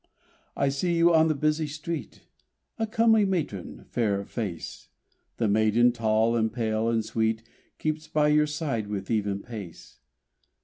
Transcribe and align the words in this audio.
I 0.57 0.69
see 0.69 0.97
you 0.97 1.13
on 1.13 1.27
the 1.27 1.35
busy 1.35 1.67
street, 1.67 2.23
A 2.79 2.87
comely 2.87 3.23
matron, 3.23 3.83
fair 3.87 4.19
of 4.19 4.31
face; 4.31 4.89
The 5.37 5.47
maiden, 5.47 5.91
tall, 5.91 6.35
and 6.35 6.51
pale 6.51 6.89
and 6.89 7.05
sweet, 7.05 7.43
Keeps 7.77 8.07
by 8.07 8.29
your 8.29 8.47
side 8.47 8.87
with 8.87 9.11
even 9.11 9.43
pace. 9.43 9.99